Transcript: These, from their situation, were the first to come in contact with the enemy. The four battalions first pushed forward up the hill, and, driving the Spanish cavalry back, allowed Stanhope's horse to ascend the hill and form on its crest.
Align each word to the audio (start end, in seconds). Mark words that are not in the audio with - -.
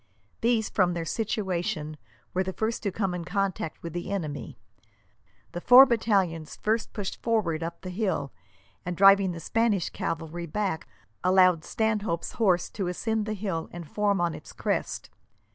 These, 0.41 0.67
from 0.67 0.95
their 0.95 1.05
situation, 1.05 1.95
were 2.33 2.41
the 2.41 2.53
first 2.53 2.81
to 2.81 2.91
come 2.91 3.13
in 3.13 3.23
contact 3.23 3.83
with 3.83 3.93
the 3.93 4.09
enemy. 4.11 4.57
The 5.51 5.61
four 5.61 5.85
battalions 5.85 6.55
first 6.55 6.91
pushed 6.91 7.21
forward 7.21 7.61
up 7.61 7.81
the 7.81 7.91
hill, 7.91 8.31
and, 8.83 8.97
driving 8.97 9.31
the 9.31 9.39
Spanish 9.39 9.91
cavalry 9.91 10.47
back, 10.47 10.87
allowed 11.23 11.63
Stanhope's 11.63 12.31
horse 12.31 12.67
to 12.71 12.87
ascend 12.87 13.27
the 13.27 13.35
hill 13.35 13.69
and 13.71 13.87
form 13.87 14.19
on 14.19 14.33
its 14.33 14.53
crest. 14.53 15.11